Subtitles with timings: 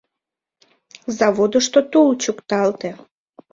[1.17, 2.89] Заводышто тул чӱкталте.